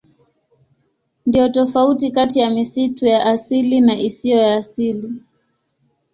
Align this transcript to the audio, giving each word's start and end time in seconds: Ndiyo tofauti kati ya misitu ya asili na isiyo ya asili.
Ndiyo 1.25 1.49
tofauti 1.49 2.11
kati 2.11 2.39
ya 2.39 2.49
misitu 2.49 3.05
ya 3.05 3.25
asili 3.25 3.81
na 3.81 3.95
isiyo 3.99 4.37
ya 4.37 4.55
asili. 4.55 5.21